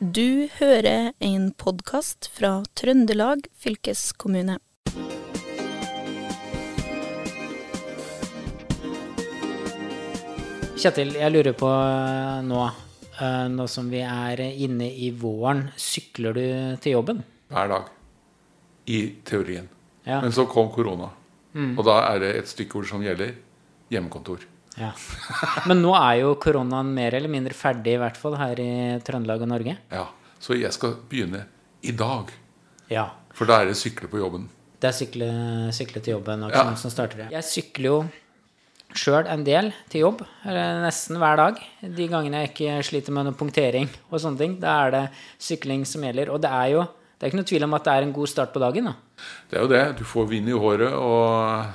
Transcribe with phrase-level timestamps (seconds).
[0.00, 4.54] Du hører en podkast fra Trøndelag fylkeskommune.
[10.80, 12.62] Kjetil, jeg lurer på eh, nå,
[13.20, 16.46] eh, nå som vi er inne i våren, sykler du
[16.80, 17.20] til jobben?
[17.52, 17.92] Hver dag.
[18.88, 19.68] I teorien.
[20.08, 20.22] Ja.
[20.24, 21.10] Men så kom korona.
[21.76, 23.36] Og da er det et stikkord som gjelder
[23.92, 24.48] hjemmekontor.
[24.80, 24.90] Ja.
[25.68, 28.70] Men nå er jo koronaen mer eller mindre ferdig, i hvert fall her i
[29.06, 29.76] Trøndelag og Norge.
[29.92, 30.06] Ja,
[30.40, 31.44] Så jeg skal begynne
[31.82, 32.30] i dag.
[32.90, 33.08] Ja.
[33.36, 34.48] For da er det sykle på jobben.
[34.80, 35.28] Det er sykle,
[35.76, 36.74] sykle til jobben Ja.
[36.80, 37.28] som starter.
[37.30, 37.98] Jeg sykler jo
[38.96, 41.60] sjøl en del til jobb, nesten hver dag.
[41.82, 44.56] De gangene jeg ikke sliter med noe punktering og sånne ting.
[44.60, 45.04] Da er det
[45.38, 46.32] sykling som gjelder.
[46.32, 46.86] Og det er jo
[47.20, 48.84] det er ikke noe tvil om at det er en god start på dagen.
[48.88, 48.94] da.
[49.50, 49.96] Det er jo det.
[49.98, 51.66] Du får vind i håret og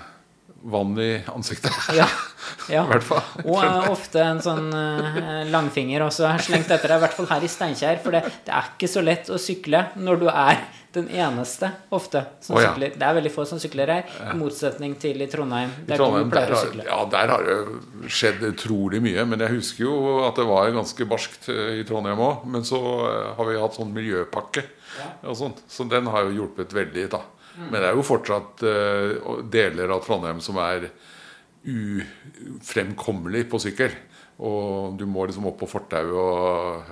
[0.71, 1.73] vann i ansiktet.
[1.95, 2.07] Ja,
[2.75, 2.83] ja.
[2.83, 3.43] I hvert fall.
[3.45, 7.51] Og ofte en sånn uh, langfinger også slengt etter deg, i hvert fall her i
[7.51, 8.01] Steinkjer.
[8.03, 12.21] For det, det er ikke så lett å sykle når du er den eneste, ofte,
[12.39, 12.71] som oh, ja.
[12.71, 12.93] sykler.
[12.95, 16.29] Det er veldig få som sykler her, i motsetning til i Trondheim, I der Trondheim,
[16.31, 19.25] du der har, ja, der har det skjedd utrolig mye.
[19.27, 22.47] Men jeg husker jo at det var ganske barskt eh, i Trondheim òg.
[22.51, 22.79] Men så
[23.09, 24.63] eh, har vi hatt sånn miljøpakke
[25.27, 25.65] og sånt.
[25.67, 27.21] Så den har jo hjulpet veldig, da.
[27.55, 27.69] Mm.
[27.71, 30.89] Men det er jo fortsatt eh, deler av Trondheim som er
[31.65, 33.95] ufremkommelig på sykkel.
[34.45, 36.83] Og du må liksom opp på fortauet og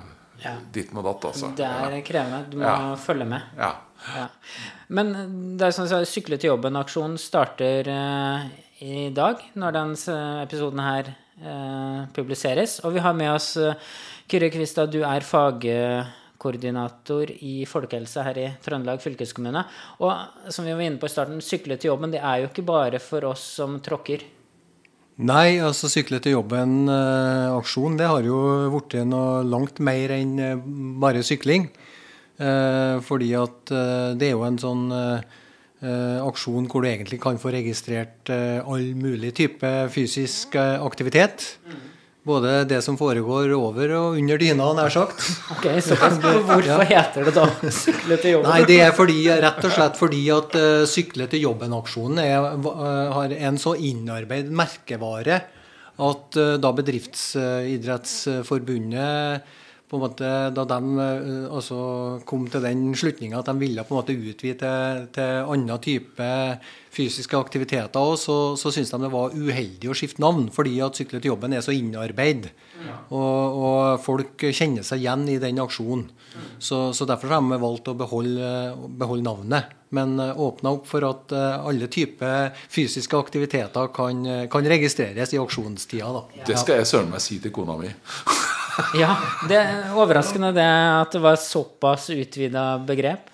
[0.44, 0.56] Ja.
[0.72, 1.54] ditten og datt, altså.
[1.56, 2.50] Det er krevende.
[2.50, 2.94] Du må Ja.
[2.96, 3.42] følge med.
[3.56, 3.74] Ja.
[4.16, 4.28] Ja.
[4.88, 8.48] Men det er sånn at Sykle til jobben-aksjonen starter eh,
[8.82, 12.80] i dag, når denne episoden her eh, publiseres.
[12.84, 13.74] Og vi har med oss uh,
[14.28, 15.20] Kyrre Kvistad, du er
[16.44, 19.64] fagkoordinator i folkehelse her i Trøndelag fylkeskommune.
[20.04, 22.66] Og som vi var inne på i starten, sykle til jobben det er jo ikke
[22.66, 24.24] bare for oss som tråkker.
[25.24, 28.38] Nei, altså Sykle til jobben-aksjon det har jo
[28.72, 30.64] blitt noe langt mer enn eh,
[30.98, 31.68] bare sykling.
[32.34, 35.22] Eh, fordi at eh, det er jo en sånn eh,
[35.86, 41.46] eh, aksjon hvor du egentlig kan få registrert eh, all mulig type fysisk eh, aktivitet.
[42.24, 45.24] Både det som foregår over og under dyna, nær sagt.
[45.52, 48.48] Ok, så Hvorfor heter det da sykle til jobben?
[48.48, 53.12] Nei, det er fordi, rett og slett fordi at uh, Sykle til jobben-aksjonen er, uh,
[53.18, 55.36] har en så innarbeidet merkevare
[55.94, 59.44] at uh, da Bedriftsidrettsforbundet
[59.90, 61.78] på en måte, da de uh, altså
[62.28, 66.28] kom til den slutninga at de ville på en måte utvide til, til annen type
[66.94, 70.96] fysiske aktiviteter, også, så, så syntes de det var uheldig å skifte navn, fordi at
[70.96, 72.54] Sykle til jobben er så innarbeidet.
[73.10, 76.06] Og, og folk kjenner seg igjen i den aksjonen.
[76.58, 78.48] Så, så derfor har de valgt å beholde,
[78.98, 79.74] beholde navnet.
[79.94, 85.42] Men uh, åpna opp for at uh, alle typer fysiske aktiviteter kan, kan registreres i
[85.42, 86.10] aksjonstida.
[86.14, 86.44] Da.
[86.50, 87.90] Det skal jeg søren meg si til kona mi.
[88.98, 89.14] Ja,
[89.48, 93.30] det er overraskende det at det var såpass utvida begrep.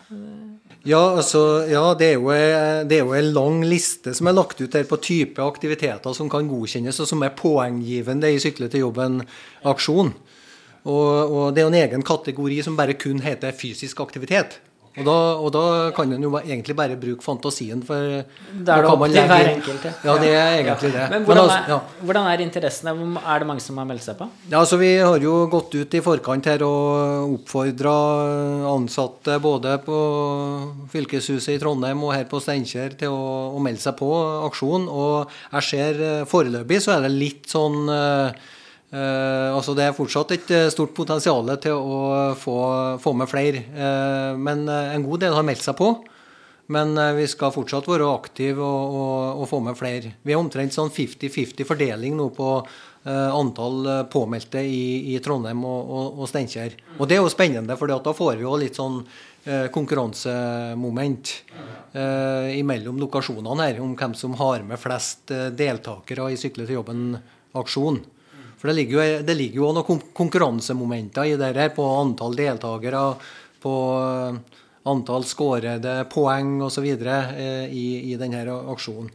[0.89, 4.37] Ja, altså, ja det, er jo, eh, det er jo en lang liste som er
[4.37, 8.71] lagt ut her på type aktiviteter som kan godkjennes, og som er poenggivende i Sykle
[8.73, 10.15] til jobben-aksjon.
[10.89, 14.57] Og, og det er jo en egen kategori som bare kun heter fysisk aktivitet.
[15.01, 15.65] Og da, og da
[15.97, 19.29] kan en jo egentlig bare bruke fantasien, for Det er det kan opp man til
[19.31, 19.87] hver enkelt.
[20.05, 21.07] Ja, det er egentlig det.
[21.13, 22.05] Men hvordan, altså, er, ja.
[22.11, 22.95] hvordan er interessene?
[23.21, 24.29] Er det mange som har meldt seg på?
[24.51, 27.97] Ja, altså Vi har jo gått ut i forkant her og oppfordra
[28.75, 29.99] ansatte både på
[30.93, 34.13] fylkeshuset i Trondheim og her på Steinkjer til å, å melde seg på
[34.47, 34.89] aksjonen.
[34.91, 37.89] Og jeg ser eh, foreløpig så er det litt sånn
[38.91, 42.01] eh, altså Det er fortsatt et eh, stort potensial til å
[42.39, 42.57] få,
[43.03, 43.65] få med flere.
[43.71, 45.93] Eh, men eh, en god del har meldt seg på.
[46.71, 50.15] Men eh, vi skal fortsatt være aktive og, og, og få med flere.
[50.23, 55.91] Vi er omtrent sånn 50-50 fordeling nå på eh, antall påmeldte i, i Trondheim og,
[56.13, 56.79] og, Steinkjer.
[56.99, 59.03] Og det er jo spennende, for da får vi jo litt sånn
[59.73, 61.31] konkurransemoment
[62.61, 68.03] imellom lokasjonene her, om hvem som har med flest deltakere i Sykle til jobben-aksjon.
[68.61, 73.05] For det ligger jo, det ligger jo noen konkurransemomenter i det her, på antall deltakere,
[73.63, 74.59] på eh,
[74.91, 76.91] antall skårede poeng osv.
[76.93, 78.45] Eh, i, i denne
[78.75, 79.09] aksjonen.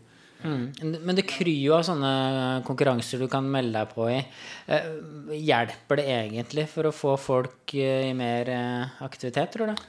[0.46, 0.66] Mm.
[1.02, 2.10] Men det kryr jo av sånne
[2.66, 4.20] konkurranser du kan melde deg på i.
[4.66, 4.90] Eh,
[5.38, 8.50] Hjelper det egentlig for å få folk i mer
[9.06, 9.86] aktivitet, tror du?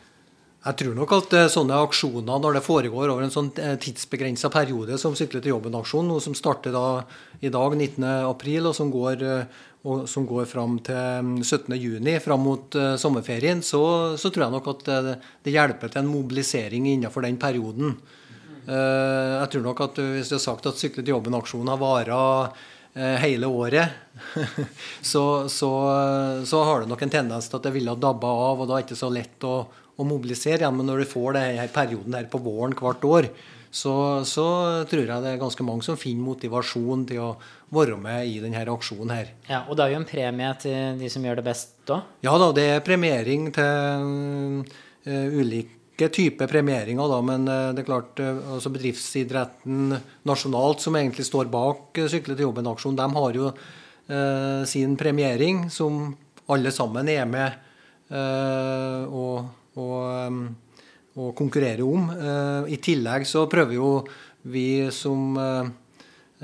[0.66, 4.98] Jeg tror nok at eh, sånne aksjoner, når det foregår over en sånn tidsbegrensa periode
[4.98, 7.04] som Sykle til jobben-aksjon, noe som starter da
[7.38, 8.02] i dag, 19.
[8.26, 11.76] april, og som går, eh, og som går fram til mm, 17.
[11.78, 13.82] juni, fram mot eh, sommerferien, så,
[14.18, 15.16] så tror jeg nok at det,
[15.46, 17.94] det hjelper til en mobilisering innenfor den perioden.
[18.66, 22.20] Eh, Jeg tror nok at hvis du har sagt at Sykle til jobben-aksjonen har vara
[22.96, 24.02] eh, hele året,
[25.12, 25.72] så, så,
[26.42, 28.80] så, har det nok en tendens til at det ville ha dabba av, og da
[28.80, 29.60] er det ikke så lett å,
[29.96, 30.76] å mobilisere igjen.
[30.78, 33.30] Men når du får denne perioden her på våren hvert år,
[33.76, 34.46] så, så,
[34.88, 37.30] tror jeg det er ganske mange som finner motivasjon til å
[37.74, 39.32] være med i denne aksjonen her.
[39.50, 42.00] Ja, Og det er jo en premie til de som gjør det best da?
[42.24, 47.88] Ja da, det er premiering til uh, ulike typer premieringer, da, men uh, det er
[47.90, 53.52] klart uh, altså bedriftsidretten nasjonalt, som egentlig står bak Sykle til jobben-aksjonen, de har jo
[54.70, 56.12] sin premiering, som
[56.54, 57.56] alle sammen er med
[59.10, 59.96] og, og
[60.28, 60.40] um,
[61.16, 62.10] å konkurrere om.
[62.12, 63.90] Eh, I tillegg så prøver jo
[64.52, 65.70] vi som eh,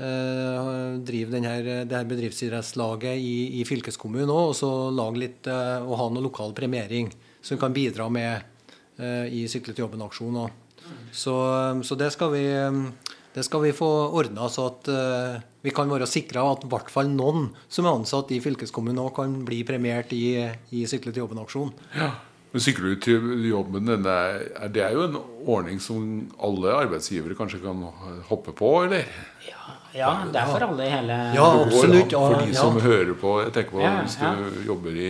[0.01, 0.71] eh,
[1.05, 6.09] driver denne, det her bedriftsidrettslaget i, i fylkeskommunen òg, og så lage litt og ha
[6.09, 7.11] noe lokal premiering
[7.43, 8.49] som kan bidra med
[9.33, 10.51] i Sykle til jobben-aksjonen.
[11.11, 11.33] Så,
[11.81, 12.43] så det, skal vi,
[13.33, 14.89] det skal vi få ordna så at
[15.65, 19.15] vi kan være sikra at i hvert fall noen som er ansatt i fylkeskommunen òg,
[19.17, 20.37] kan bli premiert i,
[20.77, 21.73] i Sykle til jobben-aksjonen.
[21.97, 22.11] Ja.
[22.53, 25.15] Men Sykler du til jobben, er, det er jo en
[25.49, 26.03] ordning som
[26.37, 27.79] alle arbeidsgivere kanskje kan
[28.27, 29.07] hoppe på, eller?
[29.47, 32.13] Ja, ja det er for alle i hele Ja, absolutt.
[32.13, 33.39] Ja, For de som hører på.
[33.41, 35.09] Jeg tenker på ja, hvis du jobber i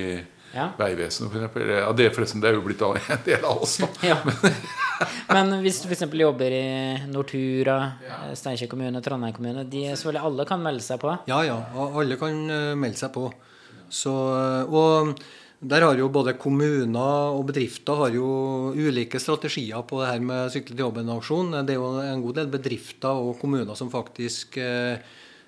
[0.54, 0.70] ja.
[0.78, 1.68] Vegvesenet, f.eks.
[1.68, 3.80] Ja, det, forresten, det er jo blitt en del av oss,
[4.12, 4.22] Ja.
[5.34, 6.08] Men hvis du f.eks.
[6.16, 6.66] jobber i
[7.12, 7.78] Nortura,
[8.40, 11.12] Steinkjer kommune, Trondheim kommune de selvfølgelig Alle kan melde seg på?
[11.28, 11.60] Ja, ja.
[11.76, 13.28] Alle kan eh, melde seg på.
[13.94, 14.14] Så,
[14.64, 15.18] og
[15.64, 18.28] der har jo både kommuner og bedrifter har jo
[18.76, 21.56] ulike strategier på det her med Sykle til jobben-aksjon.
[21.64, 25.00] Det er jo en god del bedrifter og kommuner som faktisk, eh,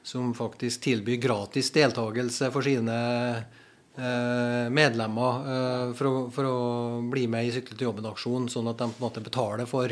[0.07, 2.95] som faktisk tilbyr gratis deltakelse for sine
[3.35, 8.79] eh, medlemmer eh, for å, for, å, bli med i Sykle til jobben-aksjon, sånn at
[8.79, 9.91] de på en måte betaler for,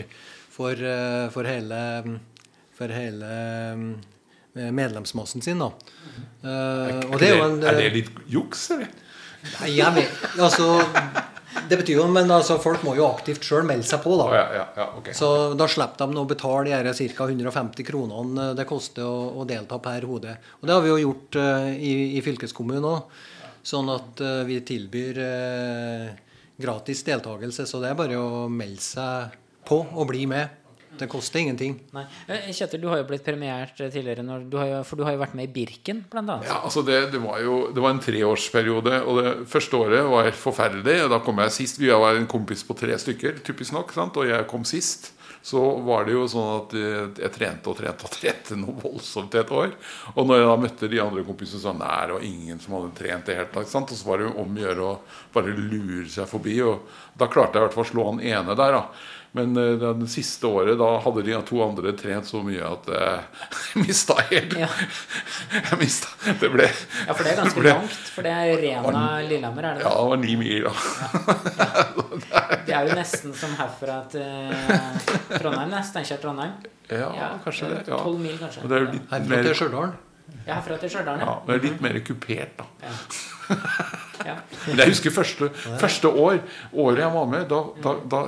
[0.55, 0.87] for,
[1.35, 1.83] for hele,
[2.79, 3.35] for hele
[4.53, 5.59] medlemsmassen sin.
[5.59, 5.73] Da.
[6.47, 9.02] Er, det, en, er det litt juks, eller?
[9.43, 10.67] Nei, jeg vet, altså,
[11.69, 14.15] det betyr jo, men altså, folk må jo aktivt sjøl melde seg på.
[14.19, 14.25] da.
[14.29, 15.15] Oh, ja, ja, ja, okay.
[15.17, 15.27] Så
[15.59, 17.27] da slipper de å betale de ca.
[17.29, 20.35] 150 kronene det koster å, å, delta per hode.
[20.61, 23.21] Og det har vi jo gjort uh, i, i fylkeskommunen òg.
[23.63, 26.09] Sånn at uh, vi tilbyr uh,
[26.59, 27.67] gratis deltakelse.
[27.69, 30.62] Så det er bare å melde seg på og bli med.
[30.99, 31.79] Det koster ingenting.
[31.95, 32.03] Nei.
[32.27, 35.23] Eh, Kjetil, du har jo blitt premiert tidligere, tidligere, du jo, for du har jo
[35.23, 36.37] vært med i Birken, bl.a.
[36.45, 40.29] Ja, altså det, det, var jo det var en treårsperiode, og det første året var
[40.29, 40.99] helt forferdelig.
[41.11, 41.81] Da kom jeg sist.
[41.81, 44.17] Vi var en kompis på tre stykker, typisk nok, sant?
[44.21, 45.13] og jeg kom sist.
[45.43, 46.73] Så var det jo sånn at
[47.19, 49.73] jeg trente og trente og trente noe voldsomt i et år.
[50.13, 52.93] Og når jeg da møtte de andre kompisene, så nei, det var ingen som hadde
[52.99, 53.91] trent det helt Sant?
[53.91, 54.93] Og så var det jo om å gjøre å
[55.35, 56.55] bare lure seg forbi.
[56.63, 56.87] Og
[57.19, 59.11] da klarte jeg i hvert fall å slå han ene der, da.
[59.33, 63.45] Men uh, det siste året da hadde de to andre trent så mye at uh,
[63.73, 64.69] jeg mista helt ja.
[65.71, 67.97] Jeg mista Det ble Ja, for det er ganske ble, langt.
[68.13, 69.89] For det er Rena Lillehammer, er det det?
[69.89, 70.73] Ja, det var ni mil, da.
[70.77, 71.77] Ja.
[72.63, 74.53] Det er jo nesten som herfra til
[75.33, 76.53] Trondheim, Steinkjer-Trondheim.
[76.87, 77.81] Ja, ja, kanskje det.
[77.91, 77.99] Ja.
[77.99, 78.63] 12 mil, kanskje.
[78.69, 79.93] Er herfra til Stjørdal.
[80.45, 81.35] Ja, herfra til Stjørdal, ja.
[81.43, 82.93] Men det er litt mer kupert, da.
[84.23, 84.37] Ja.
[84.67, 85.49] Men jeg husker første,
[85.81, 86.37] første, år
[86.71, 88.21] året jeg var med, da, da, da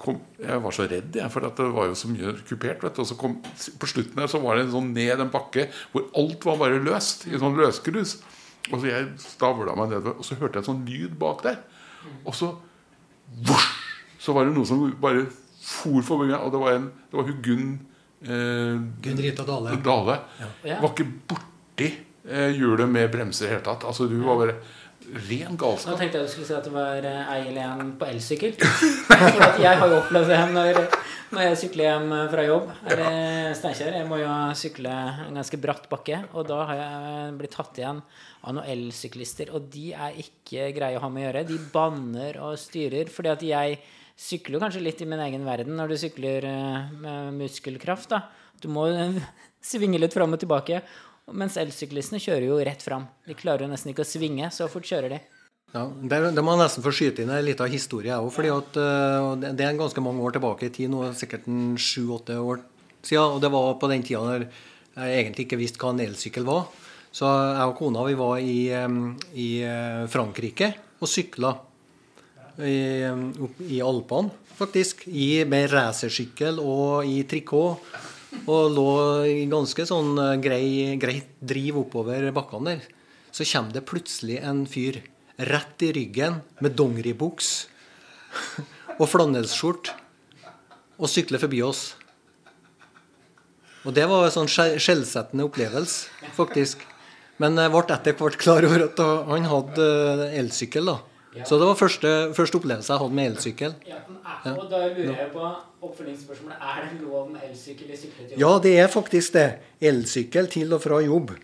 [0.00, 2.82] kom Jeg var så redd, jeg, for det var jo så mye kupert.
[2.82, 3.02] Vet du.
[3.04, 3.36] Og så kom,
[3.78, 6.80] på slutten her så var det en sånn ned en bakke hvor alt var bare
[6.82, 7.28] løst.
[7.28, 8.16] I en sånn løsgrus.
[8.72, 11.60] Og så jeg stavla meg nedover, og så hørte jeg en sånn lyd bak der.
[12.24, 12.52] Og så
[13.46, 13.76] vosj,
[14.18, 15.28] Så var det noe som bare
[15.62, 17.68] for forbi meg, og det var, en, det var hun Gunn
[18.24, 19.76] eh, Gunn Rita Dale.
[19.84, 20.16] Dale.
[20.66, 20.80] Ja.
[20.82, 21.90] Var ikke borti
[22.28, 23.86] hjulet med bremser i hele tatt.
[23.88, 24.58] Altså, du var bare
[25.28, 25.92] ren galskap.
[25.92, 28.56] Nå tenkte jeg du skulle si at det var eh, ei eller en på elsykkel.
[29.08, 30.80] For jeg har jo opplevd det når,
[31.32, 33.98] når jeg sykler hjem fra jobb eller Steinkjer.
[34.00, 38.02] Jeg må jo sykle en ganske bratt bakke, og da har jeg blitt tatt igjen
[38.02, 39.54] av noen elsyklister.
[39.56, 41.46] Og de er ikke greie å ha med å gjøre.
[41.48, 43.12] De banner og styrer.
[43.12, 43.80] fordi at jeg
[44.18, 48.12] sykler jo kanskje litt i min egen verden når du sykler eh, med muskelkraft.
[48.12, 48.26] da.
[48.60, 48.88] Du må
[49.72, 50.82] svinge litt fram og tilbake.
[51.36, 53.04] Mens elsyklistene kjører jo rett fram.
[53.28, 55.20] De klarer jo nesten ikke å svinge, så fort kjører de.
[55.74, 58.30] Ja, Det, må jeg nesten få skyte inn en liten historie òg.
[58.32, 61.44] fordi uh, Det er ganske mange år tilbake i tid, nå sikkert
[61.76, 62.62] sju-åtte år
[63.02, 63.36] siden.
[63.36, 64.48] Og det var på den tida der
[64.98, 66.66] jeg egentlig ikke visste hva en elsykkel var.
[67.14, 68.58] Så jeg og kona vi var i,
[69.38, 71.52] i eh, Frankrike og sykla
[72.66, 73.06] i,
[73.70, 75.06] i Alpene, faktisk.
[75.06, 77.84] I, med racersykkel og i trikot.
[78.48, 78.88] Og lå
[79.28, 80.64] i ganske sånn eh, grei,
[81.00, 82.88] greit driv oppover bakkene der.
[83.32, 85.00] Så kommer det plutselig en fyr
[85.48, 87.52] rett i ryggen med dongeribuks
[88.98, 89.94] og flanellsskjorte
[90.98, 91.82] og sykler forbi oss.
[93.86, 96.82] Og det var en sånn skjellsettende opplevelse, faktisk.
[97.38, 99.86] Men jeg ble etter hvert klar over at han hadde
[100.26, 100.90] eh, elsykkel.
[100.90, 100.98] da.
[101.44, 103.74] Så det var første, første opplevelse jeg hadde med elsykkel.
[103.86, 103.98] Ja,
[104.54, 105.44] og da lurer jeg på
[105.84, 106.56] oppfølgingsspørsmålet.
[106.56, 108.40] Er det lov med elsykkel i sykle til jobb?
[108.40, 109.46] Ja, det er faktisk det.
[109.90, 111.34] Elsykkel til og fra jobb.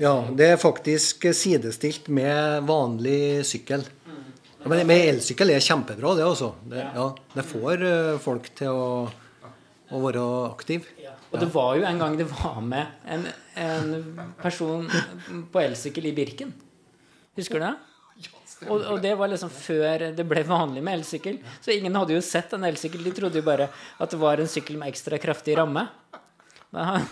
[0.00, 3.84] Ja, Det er faktisk sidestilt med vanlig sykkel.
[4.06, 4.22] Mm.
[4.70, 6.54] men, men elsykkel er kjempebra, det altså.
[6.64, 8.86] Det, ja, det får eh, folk til å,
[9.90, 10.88] å være aktive.
[11.02, 11.12] Ja.
[11.32, 13.26] Og det var jo en gang det var med en,
[13.60, 14.88] en person
[15.52, 16.54] på elsykkel i Birken.
[17.36, 17.74] Husker du det?
[18.64, 21.36] Og, og det var liksom før det ble vanlig med elsykkel.
[21.60, 23.04] Så ingen hadde jo sett en elsykkel.
[23.04, 25.84] De trodde jo bare at det var en sykkel med ekstra kraftig ramme.
[26.72, 27.04] Men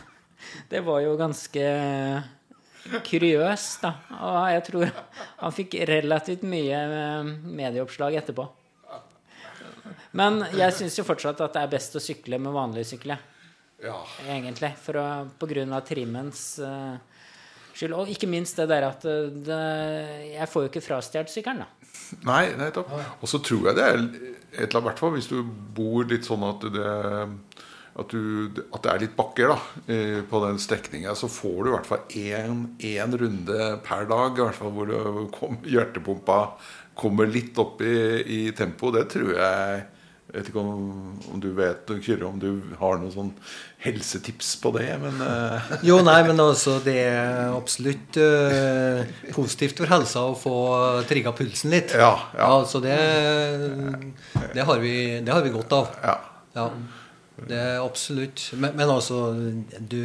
[0.73, 1.67] det var jo ganske
[3.05, 3.93] kuriøst, da.
[4.25, 4.91] Og jeg tror
[5.43, 8.49] han fikk relativt mye eh, medieoppslag etterpå.
[10.15, 13.17] Men jeg syns jo fortsatt at det er best å sykle med vanlig sykkel.
[13.85, 13.97] Ja.
[14.31, 14.71] Egentlig.
[14.81, 15.07] For å,
[15.39, 16.95] på grunn av trimmens eh,
[17.75, 17.97] skyld.
[17.99, 19.61] Og ikke minst det der at eh, det,
[20.35, 21.93] jeg får jo ikke frastjålet sykkelen, da.
[22.31, 22.91] Nei, nettopp.
[23.21, 25.39] Og så tror jeg det er et eller annet, hvis du
[25.77, 26.91] bor litt sånn at det
[27.95, 29.57] at, du, at det er litt bakker da,
[30.27, 34.35] på den strekninga, så får du i hvert fall én runde per dag.
[34.35, 36.39] I hvert fall Hvor du kom, hjertepumpa
[36.99, 37.95] kommer litt opp i,
[38.27, 38.91] i tempo.
[38.95, 39.85] Det tror jeg
[40.25, 40.87] jeg vet ikke om,
[41.31, 42.49] om du vet Kyrre, om du
[42.81, 43.29] har noen sånn
[43.85, 45.69] helsetips på det, men uh...
[45.85, 49.05] Jo, nei, men altså det er absolutt uh,
[49.37, 50.57] positivt for helsa å få
[51.07, 51.95] trigga pulsen litt.
[51.95, 52.49] Ja, ja.
[52.49, 52.99] Altså, så det,
[54.57, 55.95] det, har vi, det har vi godt av.
[56.03, 56.17] Ja.
[56.57, 56.69] ja.
[57.45, 58.47] Det er absolutt.
[58.57, 59.27] Men, men altså,
[59.79, 60.03] du,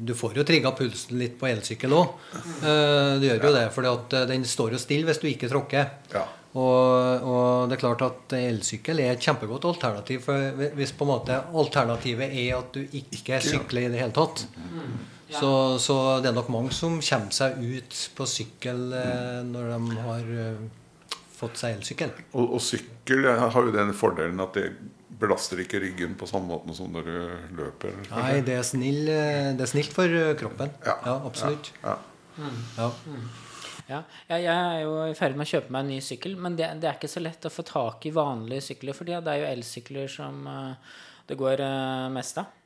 [0.00, 2.14] du, får jo trigga pulsen litt på elsykkel òg.
[2.62, 5.92] Uh, du gjør jo det, for den står jo stille hvis du ikke tråkker.
[6.14, 6.24] Ja.
[6.52, 10.20] Og, og, det er klart at elsykkel er et kjempegodt alternativ.
[10.26, 14.44] For hvis på en måte alternativet er at du ikke sykler i det hele tatt,
[15.32, 20.00] så, så det er nok mange som kommer seg ut på sykkel eh, når de
[20.04, 22.12] har eh, fått seg elsykkel.
[22.34, 24.66] Og, og sykkel har jo den fordelen at det
[25.22, 27.16] belaster ikke ryggen på samme måte som når du
[27.62, 27.96] løper?
[28.10, 30.74] Nei, det er, snill, eh, det er snilt for kroppen.
[30.84, 31.72] Ja, ja absolutt.
[31.80, 31.96] Ja,
[32.36, 32.52] ja.
[32.76, 32.90] ja.
[33.92, 34.02] Ja,
[34.40, 36.88] jeg er jo i ferd med å kjøpe meg en ny sykkel, men det, det,
[36.88, 40.10] er ikke så lett å få tak i vanlige sykler for Det er jo elsykler
[40.10, 42.58] som uh, det går uh, mest av.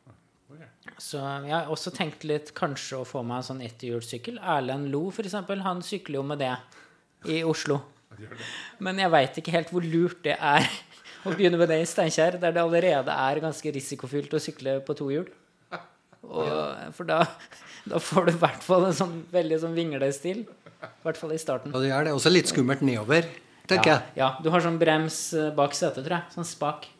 [1.03, 4.39] Så jeg har også tenkt litt kanskje å få meg en sånn etterhjulssykkel.
[4.39, 5.35] Erlend Lo, f.eks.,
[5.67, 6.55] han sykler jo med det
[7.33, 7.81] i Oslo.
[8.81, 10.65] Men jeg veit ikke helt hvor lurt det er
[11.27, 14.97] å begynne med det i Steinkjer, der det allerede er ganske risikofylt å sykle på
[14.97, 15.27] to hjul.
[16.97, 17.23] For da,
[17.87, 20.45] da, får du i hvert fall en sånn veldig sånn vinglestil.
[20.83, 21.73] I hvert fall i starten.
[21.75, 23.29] Og det er det også litt skummelt nedover,
[23.67, 24.19] tenker ja, jeg.
[24.21, 26.35] Ja, du har sånn brems eh, bak setet, tror jeg.
[26.37, 26.91] Sånn spak.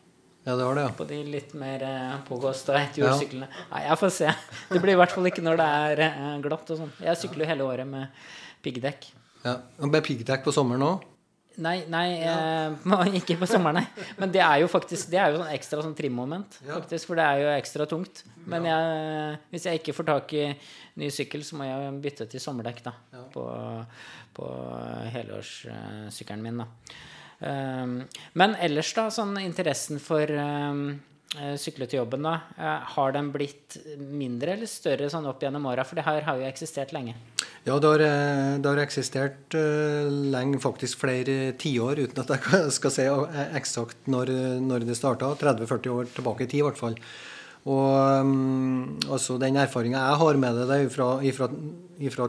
[0.47, 0.91] Ja, det var det, ja.
[0.95, 3.49] På de litt mer eh, pågåsta etterhjulssyklene.
[3.51, 3.67] Ja.
[3.73, 4.33] Nei, jeg får se.
[4.71, 6.93] Det blir i hvert fall ikke når det er eh, glatt og sånn.
[7.03, 8.23] Jeg sykler jo hele året med
[8.63, 9.09] piggdekk.
[9.43, 11.05] Ja, og Med piggdekk på sommeren òg?
[11.63, 12.35] Nei, nei ja.
[12.69, 14.05] eh, ikke på sommeren, nei.
[14.19, 17.25] Men det er jo faktisk Det er jo sånn ekstra sånn trimmoment, faktisk, for det
[17.25, 18.23] er jo ekstra tungt.
[18.47, 20.45] Men jeg, hvis jeg ikke får tak i
[21.01, 23.25] ny sykkel, så må jeg bytte til sommerdekk da, ja.
[23.33, 23.43] på,
[24.37, 24.47] på
[25.15, 26.63] helårssykkelen min.
[26.63, 26.69] da.
[27.37, 27.99] Um,
[28.39, 30.87] men ellers, da, sånn interessen for um,
[31.59, 35.85] sykle til jobben, da, uh, har den blitt mindre eller større sånn opp gjennom åra?
[35.85, 37.17] For det her har jo eksistert lenge.
[37.67, 42.69] Ja, det har, eh, det har eksistert uh, lenge, faktisk flere tiår, uten at jeg
[42.77, 43.07] skal si
[43.59, 44.31] eksakt når,
[44.63, 45.33] når det starta.
[45.35, 46.95] 30-40 år tilbake i tid, i hvert fall.
[47.67, 51.11] Og um, altså den erfaringa jeg har med det, fra,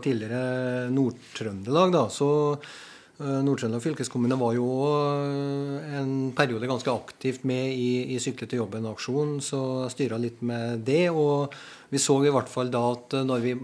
[0.02, 4.68] tidligere Nord-Trøndelag, da, så uh, Nord-Trøndelag fylkeskommune var jo
[6.02, 10.83] en periode ganske aktivt med i, i Sykle til jobben-aksjonen, så jeg styra litt med
[10.83, 11.04] det.
[11.14, 11.54] Og
[11.95, 13.61] vi så i hvert fall da at når vi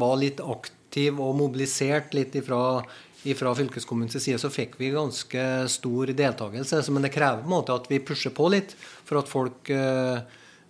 [0.00, 2.82] var litt aktive aktiv og mobilisert litt ifra,
[3.24, 6.82] ifra fylkeskommunens side, så fikk vi ganske stor deltakelse.
[6.92, 10.20] Men det krever på en måte at vi pusher på litt for at folk uh,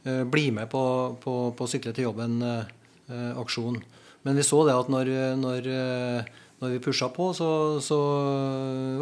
[0.07, 3.83] uh, blir med på, på, på Sykle til jobben-aksjonen.
[3.83, 5.65] Uh, Men vi så det at når, når,
[6.63, 7.99] når vi pusha på, så, så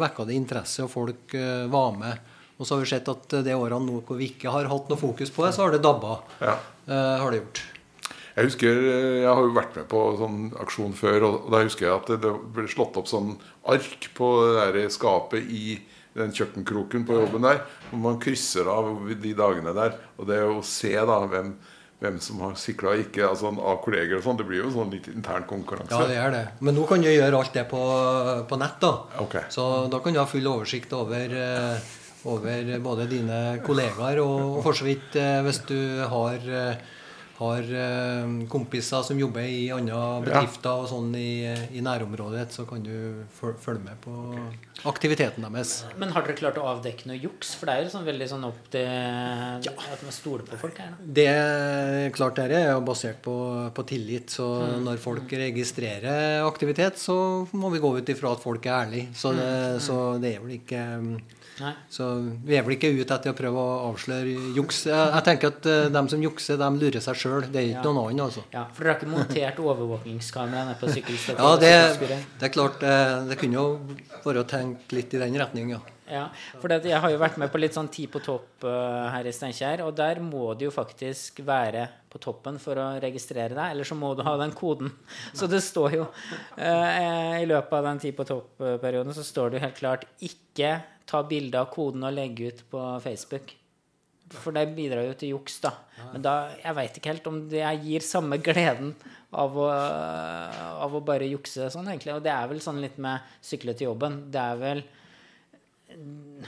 [0.01, 1.35] vekka det interesse, og folk
[1.69, 2.31] var med.
[2.57, 4.97] Og så har vi sett at det årene nå hvor vi ikke har hatt noe
[4.97, 6.23] fokus på det, så har det dabba.
[6.41, 6.57] Ja.
[6.89, 7.61] har det gjort.
[8.35, 8.83] Jeg husker,
[9.21, 12.31] jeg har jo vært med på sånn aksjon før, og da husker jeg at det
[12.55, 13.33] ble slått opp sånn
[13.69, 15.81] ark på det der skapet i
[16.15, 17.61] den kjøkkenkroken på jobben der.
[17.89, 19.95] Hvor man krysser av de dagene der.
[20.19, 21.53] Og det å se da hvem,
[22.03, 24.93] hvem som har sikla ikke, altså av kolleger og sånn, det blir jo en sånn
[24.95, 25.95] litt intern konkurranse.
[25.95, 26.45] Ja, det er det.
[26.59, 27.81] Men nå kan du gjøre alt det på,
[28.47, 28.93] på nett, da.
[29.25, 29.47] Okay.
[29.53, 31.91] Så da kan du ha full oversikt over, eh,
[32.31, 35.79] over både dine kollegaer og for så vidt eh, hvis du
[36.11, 36.89] har eh,
[37.41, 42.83] har eh, kompiser som jobber i andre bedrifter og sånn i, i nærområdet, så kan
[42.85, 44.13] du følge med på
[44.89, 45.73] aktiviteten deres.
[46.01, 47.55] Men har dere klart å avdekke noe juks?
[47.57, 50.93] For det er jo sånn veldig sånn opp til at man stoler på folk her.
[50.93, 51.09] Da.
[51.19, 53.35] Det er klart det er jo basert på,
[53.73, 54.31] på tillit.
[54.33, 54.47] Så
[54.81, 57.17] når folk registrerer aktivitet, så
[57.57, 59.11] må vi gå ut ifra at folk er ærlige.
[59.17, 59.79] Så mm.
[59.81, 60.81] så det er vel ikke
[61.61, 61.73] Nei.
[61.93, 62.07] Så
[62.43, 64.83] vi er vel ikke ute etter å prøve å avsløre juks.
[64.89, 67.45] Jeg, tenker at de dem som jukser, de lurer seg sjøl.
[67.51, 67.87] Det er ikke Ja.
[67.91, 68.43] noen annen, altså.
[68.53, 71.39] Ja, For dere har ikke montert overvåkingskamera på sykkelstativet?
[71.39, 72.81] Ja, det, det er klart.
[72.83, 73.79] eh, Det kunne jo
[74.25, 75.79] være å tenke litt i den retning, ja.
[76.11, 76.25] Ja,
[76.59, 79.23] for det, jeg har jo vært med på litt sånn Ti på topp uh, her
[79.23, 83.71] i Steinkjer, og der må du jo faktisk være på toppen for å registrere deg,
[83.71, 84.91] eller så må du ha den koden.
[85.37, 86.09] Så det står jo
[86.59, 90.73] uh, I løpet av den Ti på topp-perioden så står det jo helt klart 'ikke
[91.11, 93.57] ta bilde av koden og legge ut på Facebook'.
[94.31, 95.73] For det bidrar jo til juks, da.
[96.13, 98.93] Men da, jeg veit ikke helt om det gir samme gleden
[99.35, 99.67] av å,
[100.85, 102.15] av å bare jukse sånn, egentlig.
[102.15, 104.21] Og det er vel sånn litt med sykle til jobben.
[104.31, 104.83] Det er vel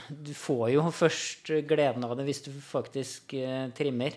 [0.08, 4.16] Du får jo først gleden av det hvis du faktisk eh, trimmer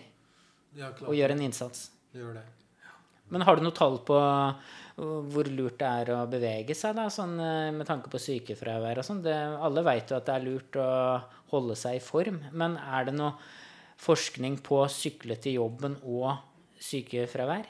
[1.04, 1.90] og gjør en innsats.
[2.12, 2.46] Det gjør det.
[3.34, 7.06] Men har du noe tall på uh, hvor lurt det er å bevege seg, da,
[7.12, 9.20] sånn, eh, med tanke på sykefravær og sånn?
[9.62, 10.88] Alle veit jo at det er lurt å
[11.52, 13.36] holde seg i form, men er det noe
[14.02, 16.32] forskning på sykle til jobben og
[16.82, 17.68] sykefravær?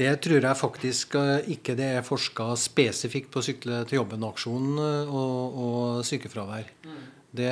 [0.00, 5.58] Det tror jeg faktisk eh, ikke det er forska spesifikt på Sykle til jobben-aksjonen og,
[5.64, 6.70] og sykefravær.
[7.30, 7.50] Det,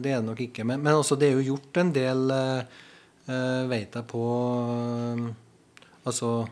[0.00, 0.64] det er det nok ikke.
[0.68, 5.26] Men, men også det er jo gjort en del, uh, vet jeg, på eh,
[6.06, 6.46] altså,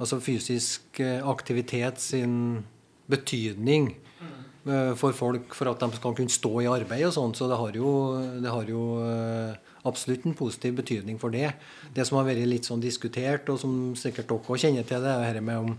[0.00, 2.64] altså fysisk eh, aktivitet sin
[3.10, 3.96] betydning
[4.66, 7.34] eh, for folk for at de skal kunne stå i arbeid og sånn.
[7.36, 7.90] Så det har jo,
[8.42, 9.52] det har jo eh,
[9.88, 11.50] absolutt en positiv betydning for det.
[11.94, 15.12] Det som har vært litt sånn diskutert, og som sikkert dere også kjenner til, det
[15.12, 15.72] er dette med om,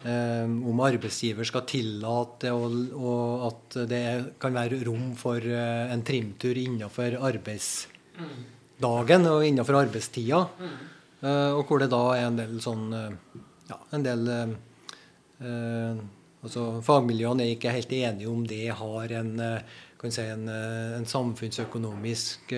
[0.00, 4.04] om arbeidsgiver skal tillate og, og at det
[4.40, 10.40] kan være rom for en trimtur innenfor arbeidsdagen og innenfor arbeidstida.
[11.20, 13.36] Eh, og hvor det da er en del sånn eh,
[13.68, 16.00] ja, en del eh,
[16.40, 19.34] altså Fagmiljøene er ikke helt enige om det har en,
[20.00, 22.54] kan si en, en samfunnsøkonomisk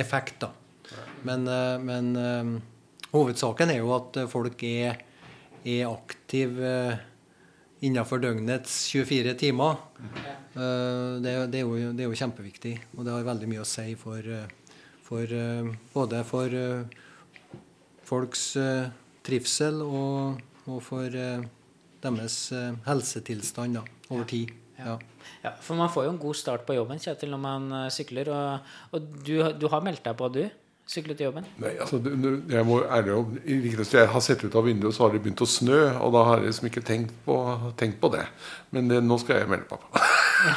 [0.00, 0.40] effekt.
[0.40, 0.48] da.
[1.28, 1.44] Men,
[1.84, 2.08] men
[3.12, 4.96] hovedsaken er jo at folk er,
[5.60, 6.72] er aktive
[7.84, 9.84] innenfor døgnets 24 timer.
[10.56, 13.92] Det, det, er jo, det er jo kjempeviktig, og det har veldig mye å si
[14.00, 14.24] for,
[15.12, 16.84] for eh, både for eh,
[18.08, 18.88] folks eh,
[19.26, 21.18] trivsel og, og for
[22.02, 22.36] deres
[22.86, 24.50] helsetilstand da, over tid.
[24.80, 24.96] Ja.
[25.42, 28.30] Ja, for man får jo en god start på jobben Kjetil, når man sykler.
[28.34, 30.42] Og, og du, du har meldt deg på, du?
[30.90, 31.46] Sykle til jobben?
[31.62, 32.00] Nei, altså,
[32.50, 35.50] jeg må ærlig om Jeg har sett ut av vinduet, så har det begynt å
[35.50, 35.80] snø.
[36.02, 37.38] Og da har jeg liksom ikke tenkt på,
[37.78, 38.26] tenkt på det.
[38.74, 40.06] Men det, nå skal jeg melde meg på.
[40.50, 40.56] Ja,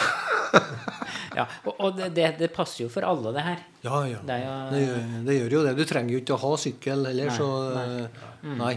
[1.44, 3.64] og, og det, det, passer jo for alle, det her.
[3.84, 4.20] Ja, ja.
[4.24, 5.74] Det jo Det gjør, det gjør jo det.
[5.78, 7.88] Du trenger jo ikke å ha sykkel heller, Nei, så nei.
[8.06, 8.76] eh, Nei.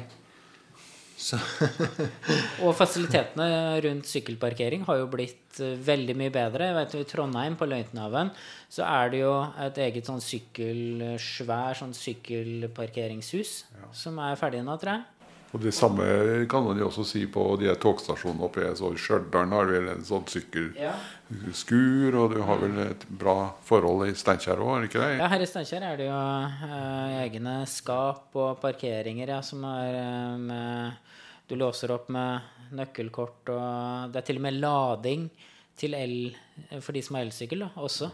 [1.18, 1.34] Så,
[2.64, 3.48] Og fasilitetene
[3.82, 6.68] rundt sykkelparkering har jo blitt eh, veldig mye bedre.
[6.70, 8.30] Jeg vet, I Trondheim, på Løitenhaven,
[8.70, 9.32] så er det jo
[9.66, 13.54] et eget sånn sykkel, svær sånn sykkelparkeringshus
[13.98, 15.06] som er ferdig nå, tror jeg.
[15.56, 16.04] Og det samme
[16.50, 19.48] kan man jo også si på de togstasjonene oppe i Stjørdal.
[19.48, 24.92] har vel en sånn sykkelskur, og du har vel et bra forhold i Steinkjer òg?
[24.92, 29.94] Ja, her i Steinkjer er det jo eh, egne skap og parkeringer ja, som er
[30.02, 30.92] eh, med
[31.48, 32.40] Du låser opp med
[32.76, 35.30] nøkkelkort, og det er til og med lading
[35.80, 36.36] til el
[36.82, 38.10] for de som har elsykkel da, også.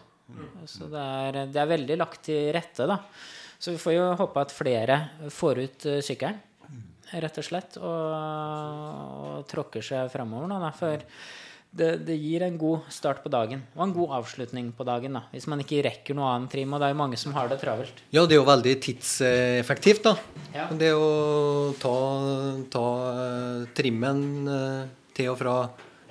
[0.70, 3.00] Så det er, det er veldig lagt til rette, da.
[3.58, 4.96] Så vi får jo håpe at flere
[5.32, 6.38] får ut eh, sykkelen,
[7.12, 10.60] rett og slett, og, og tråkker seg framover nå.
[10.78, 11.02] For
[11.74, 15.24] det, det gir en god start på dagen, og en god avslutning på dagen, da.
[15.34, 17.58] Hvis man ikke rekker noe annet trim, og det er jo mange som har det
[17.62, 18.04] travelt.
[18.14, 20.14] ja, det er jo veldig tidseffektivt, da.
[20.54, 20.68] Ja.
[20.70, 21.08] Det å
[21.82, 21.96] ta,
[22.70, 24.84] ta eh, trimmen eh,
[25.18, 25.56] til og fra,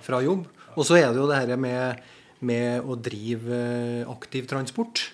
[0.04, 0.50] fra jobb.
[0.74, 2.04] Og så er det jo det her med,
[2.44, 5.06] med å drive eh, aktiv transport.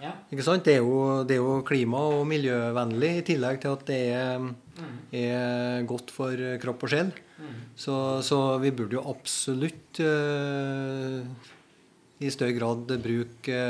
[0.00, 0.14] Ja.
[0.32, 0.64] Ikke sant?
[0.64, 4.46] Det er, jo, det er jo klima- og miljøvennlig, i tillegg til at det er,
[5.12, 7.12] er godt for kropp og sjel.
[7.76, 11.24] Så, så vi burde jo absolutt uh,
[12.20, 13.60] i større grad bruke,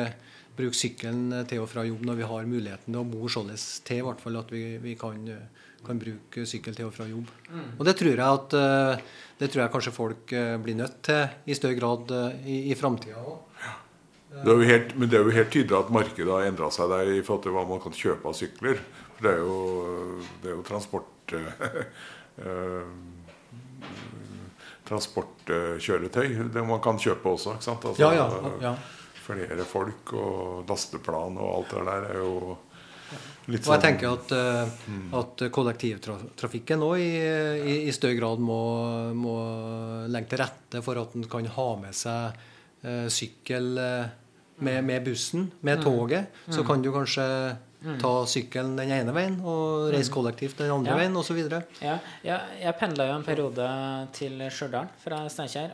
[0.59, 4.03] bruke sykkelen til og fra jobb når vi har muligheten til å bo således til,
[4.03, 5.23] i hvert fall at vi, vi kan,
[5.87, 7.31] kan bruke sykkel til og fra jobb.
[7.79, 11.49] Og det tror jeg at uh, det tror jeg kanskje folk eh, blir nødt til
[11.49, 12.11] i større grad
[12.45, 13.39] i, i framtida òg.
[14.31, 17.09] Det er helt, men det er jo helt tydelig at markedet har endra seg der
[17.17, 18.79] i forhold til hva man kan kjøpe av sykler.
[19.17, 19.57] For det er jo,
[20.43, 22.85] det er jo transport eh,
[24.91, 27.57] Transportkjøretøy det man kan kjøpe også.
[27.59, 27.85] ikke sant?
[27.91, 28.75] Altså, Ja, ja, ja.
[29.21, 32.31] Flere folk og lasteplan og alt det der er jo
[33.51, 38.19] litt sånn Og jeg sånn tenker at, eh, at kollektivtrafikken òg i, i, i større
[38.19, 38.61] grad må,
[39.15, 39.37] må
[40.11, 42.41] legge til rette for at en kan ha med seg
[42.83, 44.17] eh, sykkel eh,
[44.61, 46.31] med, med bussen, med toget.
[46.49, 47.27] Så kan du kanskje
[47.97, 50.97] ta sykkelen den ene veien og reise kollektivt den andre Ja.
[50.99, 51.39] veien osv.
[51.81, 53.69] Ja, ja, jeg pendla jo en periode
[54.13, 55.73] til Stjørdal fra Steinkjer.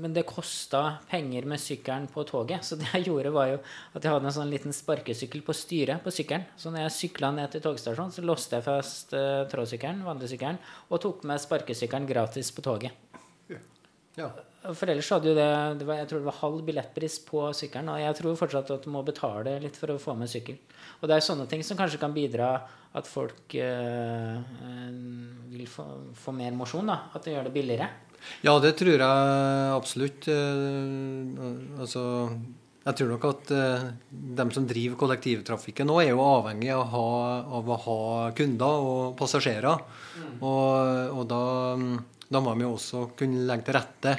[0.00, 2.64] Men det kosta penger med sykkelen på toget.
[2.64, 3.58] Så det jeg gjorde, var jo
[3.92, 6.48] at jeg hadde en sånn liten sparkesykkel på styret på sykkelen.
[6.56, 10.56] Så når jeg sykla ned til togstasjonen, så låste jeg fast uh, trådsykkelen, vandresykkelen,
[10.88, 13.03] og tok med sparkesykkelen gratis på toget.
[14.18, 14.30] Ja.
[14.72, 15.48] For ellers hadde jo det,
[15.80, 17.90] det var, Jeg tror det var halv billettpris på sykkelen.
[17.92, 20.56] Og jeg tror fortsatt at du må betale litt for å få med sykkel.
[21.02, 22.54] Og det er sånne ting som kanskje kan bidra
[22.94, 24.36] at folk eh,
[25.50, 26.88] vil få, få mer mosjon.
[26.88, 27.90] da, At det gjør det billigere.
[28.44, 29.04] Ja, det tror jeg
[29.74, 30.28] absolutt.
[30.32, 32.04] Eh, altså,
[32.84, 33.86] jeg tror nok at eh,
[34.40, 37.04] de som driver kollektivtrafikken nå, er jo avhengig av, ha,
[37.58, 38.00] av å ha
[38.38, 39.84] kunder og passasjerer.
[40.38, 41.44] Og, og da,
[42.34, 44.16] da må de jo også kunne legge til rette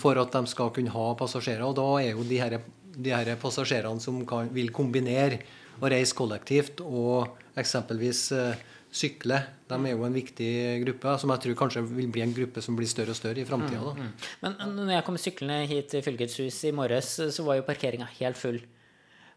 [0.00, 1.64] for at de skal kunne ha passasjerer.
[1.66, 2.58] Og da er jo de her,
[2.96, 5.40] de her passasjerene som kan, vil kombinere
[5.80, 9.38] å reise kollektivt og eksempelvis eh, sykle,
[9.70, 10.50] de er jo en viktig
[10.82, 13.46] gruppe, som jeg tror kanskje vil bli en gruppe som blir større og større i
[13.46, 13.94] framtida.
[13.94, 14.10] Mm.
[14.42, 18.10] Men når jeg kom syklende hit til Fylkets hus i morges, så var jo parkeringa
[18.18, 18.58] helt full.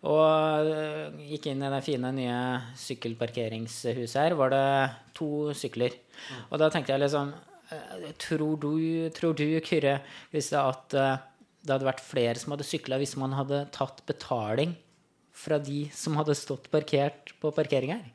[0.04, 2.40] Og øh, gikk inn i det fine, nye
[2.82, 4.66] sykkelparkeringshuset her, var det
[5.16, 5.96] to sykler.
[6.50, 7.32] Og da tenkte jeg liksom
[8.22, 8.74] Tror du,
[9.16, 11.14] tror du Kyrre, at øh,
[11.64, 14.76] det hadde vært flere som hadde sykla hvis man hadde tatt betaling
[15.34, 18.12] fra de som hadde stått parkert på parkering her?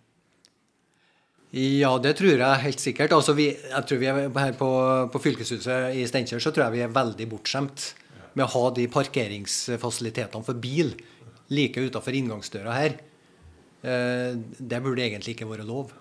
[1.56, 3.14] Ja, det tror jeg helt sikkert.
[3.16, 4.68] Altså, vi, jeg tror vi er Her på,
[5.12, 7.86] på fylkeshuset i Steinkjer så tror jeg vi er veldig bortskjemt
[8.36, 10.92] med å ha de parkeringsfasilitetene for bil
[11.48, 12.98] like utafor inngangsdøra her.
[13.80, 15.94] Eh, det burde egentlig ikke være lov.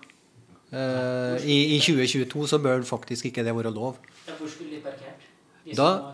[0.72, 3.96] Eh, i, I 2022 så bør faktisk ikke det være lov.
[4.28, 5.24] Hvor skulle de parkert?
[5.64, 6.12] De Da-?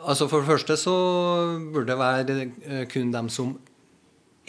[0.00, 0.92] Altså For det første så
[1.72, 3.58] burde det være eh, kun dem som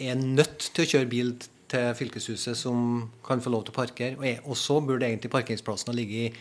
[0.00, 1.34] er nødt til å kjøre bil
[1.72, 4.16] til fylkeshuset, som kan få lov til å parkere.
[4.18, 6.32] Og, er- og så burde egentlig parkeringsplassene ligge i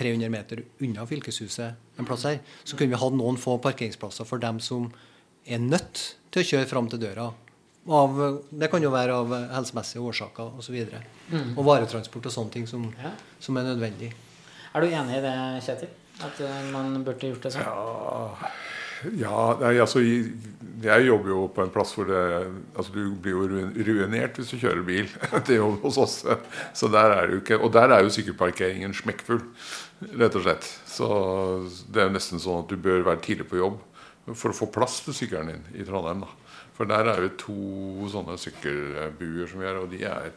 [0.00, 2.38] 300 meter unna fylkeshuset en plass her.
[2.64, 4.90] Så kunne vi hatt noen få parkeringsplasser for dem som
[5.46, 7.30] er nødt til å kjøre fram til døra.
[7.88, 8.18] Av,
[8.52, 10.74] det kan jo være av helsemessige årsaker osv.
[10.76, 13.14] Og, så og varetransport og sånne ting som, Ja.
[13.40, 14.12] som er nødvendig.
[14.74, 15.88] Er du enig i det, Kjetil?
[16.20, 17.64] At øh, man burde gjort det sånn?
[17.64, 18.50] Ja,
[19.16, 22.20] ja nei, altså Jeg jobber jo på en plass hvor det
[22.76, 23.46] altså Du blir jo
[23.88, 25.08] ruinert hvis du kjører bil.
[25.48, 26.18] Det jobb jo hos oss.
[26.76, 29.40] Så der er det jo ikke Og der er jo sykkelparkeringen smekkfull,
[30.20, 30.68] rett og slett.
[30.84, 31.08] Så
[31.88, 33.80] det er nesten sånn at du bør være tidlig på jobb
[34.36, 36.20] for å få plass til sykkelen din i Trondheim.
[36.28, 36.49] da
[36.80, 37.56] For der er jo to
[38.08, 40.30] sånne sykkelbuer som vi har, og de er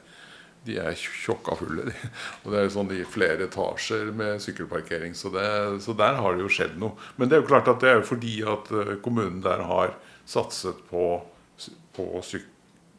[0.64, 1.90] de er tjokka fulle.
[1.90, 2.10] De.
[2.44, 5.12] Og det er jo sånn i flere etasjer med sykkelparkering.
[5.16, 5.44] Så, det,
[5.84, 6.96] så der har det jo skjedd noe.
[7.20, 9.92] Men det er jo klart at det er jo fordi at eh, kommunen der har
[10.24, 11.04] satset på,
[11.98, 12.06] på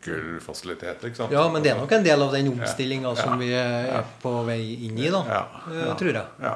[0.04, 1.08] sykkelfasiliteter.
[1.08, 1.32] ikke sant?
[1.32, 4.02] Ja, men det er nok en del av den omstillinga som vi er Ja.
[4.20, 5.24] på vei inn i, da.
[5.28, 5.94] Ja, eh, ja.
[6.00, 6.54] Tror jeg.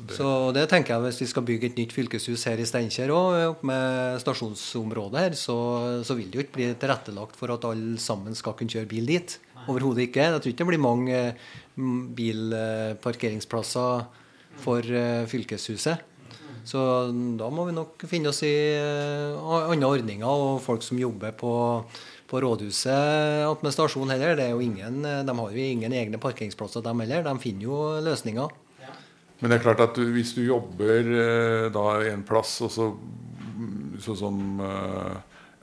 [0.00, 2.66] Så det, Så det tenker jeg hvis vi skal bygge et nytt fylkeshus her i
[2.68, 5.56] Steinkjer òg, med stasjonsområdet her, så,
[6.06, 9.06] så vil det jo ikke bli tilrettelagt for at alle sammen skal kunne kjøre bil
[9.10, 9.38] dit.
[9.68, 10.24] Overhodet ikke.
[10.24, 11.34] Jeg tror ikke det blir mange eh,
[12.16, 14.06] bilparkeringsplasser
[14.60, 16.06] for eh, fylkeshuset.
[16.64, 16.80] Så
[17.40, 21.52] da må vi nok finne oss i eh, andre ordninger, og folk som jobber på
[22.30, 26.20] på rådhuset attmed stasjonen heller, det er jo ingen, eh, de har jo ingen egne
[26.22, 27.24] parkeringsplasser, de heller.
[27.26, 28.52] De finner jo løsninger.
[29.40, 32.70] Men det er klart at du, hvis du jobber eh, da i en plass, og
[32.74, 32.90] så
[34.00, 35.16] sånn som eh,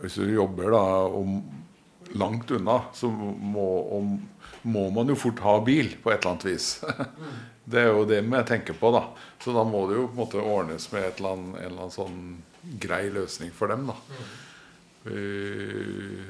[0.04, 1.40] Hvis du jobber da om
[2.18, 3.63] langt unna, så må,
[3.98, 4.12] om,
[4.70, 6.68] må man jo fort ha bil på et eller annet vis.
[7.68, 9.02] Det er jo det jeg tenker på, da.
[9.44, 11.82] Så da må det jo på en måte ordnes med et eller annet, en eller
[11.84, 13.98] annen sånn grei løsning for dem, da.
[15.12, 16.24] Eh,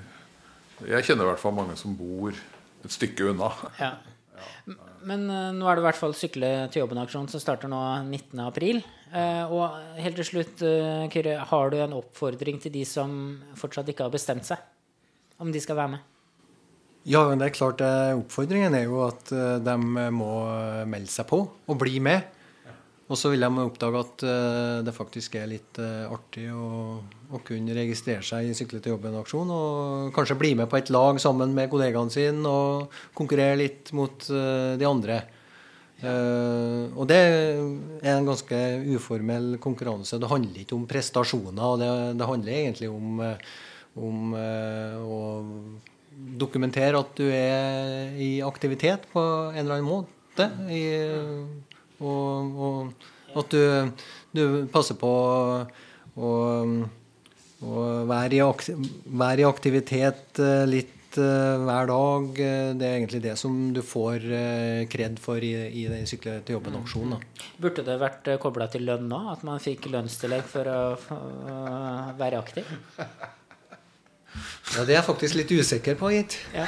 [0.88, 3.52] Jeg kjenner i hvert fall mange som bor et stykke unna.
[3.82, 3.92] Ja.
[4.70, 7.80] M- Men eh, nå er det i hvert fall Sykle til jobben-aksjonen som starter nå
[8.04, 8.44] 19.4.
[8.48, 8.84] april.
[9.56, 14.08] og helt til slutt, eh, Kyrre, har du en oppfordring til de som fortsatt ikke
[14.08, 14.60] har bestemt seg?
[15.40, 16.06] Om de skal være med?
[17.08, 19.76] Ja, det er klart eh, Oppfordringen er jo at eh, de
[20.12, 20.32] må
[20.90, 22.37] melde seg på og bli med.
[23.08, 26.98] Og så vil de oppdage at eh, det faktisk er litt eh, artig å,
[27.32, 29.54] å kunne registrere seg i Sykle til jobben-aksjon.
[29.54, 34.28] Og kanskje bli med på et lag sammen med kollegaene sine og konkurrere litt mot
[34.28, 35.22] eh, de andre.
[35.98, 38.58] Uh, og det er en ganske
[38.94, 40.20] uformell konkurranse.
[40.22, 41.64] Det handler ikke om prestasjoner.
[41.64, 41.88] og Det,
[42.20, 43.24] det handler egentlig om,
[43.98, 45.18] om uh, å
[46.38, 50.52] dokumentere at du er i aktivitet på en eller annen måte.
[50.70, 50.84] I,
[52.00, 53.64] og, og at du,
[54.36, 55.10] du passer på
[56.18, 56.30] å,
[57.62, 62.28] å være, i være i aktivitet eh, litt eh, hver dag.
[62.42, 64.28] Eh, Det er egentlig det som du får
[64.92, 67.24] kred for i, i den Sykle til jobben-aksjonen.
[67.62, 69.24] Burde det vært kobla til lønn nå?
[69.34, 70.82] At man fikk lønnstillegg for å
[72.20, 72.78] være aktiv?
[74.76, 76.36] Ja, Det er jeg faktisk litt usikker på, gitt.
[76.54, 76.66] Ja.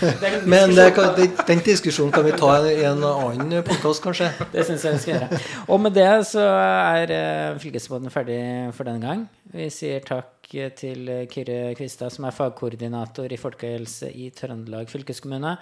[0.52, 4.30] Men det, kan- det, den diskusjonen kan vi ta i en annen podkast, kanskje.
[4.52, 5.40] Det syns jeg vi skal gjøre.
[5.68, 8.40] Og med det så er uh, Fylkesbåten ferdig
[8.76, 9.24] for denne gang.
[9.54, 15.56] Vi sier takk til Kyrre Kvistad, som er fagkoordinator i folkehelse i Trøndelag fylkeskommune.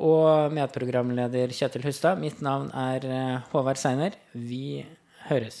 [0.00, 2.16] Og medprogramleder Kjetil Hustad.
[2.22, 4.16] Mitt navn er eh, Håvard Seiner.
[4.32, 4.80] Vi
[5.28, 5.60] høres.